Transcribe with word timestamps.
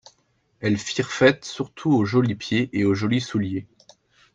Elles 0.61 0.79
firent 0.79 1.11
fête 1.11 1.45
surtout 1.45 1.93
aux 1.93 2.05
jolis 2.05 2.33
pieds 2.33 2.71
et 2.73 2.85
aux 2.85 2.95
jolis 2.95 3.21
souliers. 3.21 3.67